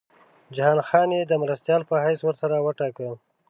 جهان 0.55 0.79
خان 0.87 1.09
یې 1.17 1.21
د 1.27 1.33
مرستیال 1.43 1.81
په 1.89 1.95
حیث 2.05 2.19
ورسره 2.25 2.55
وټاکه. 2.65 3.09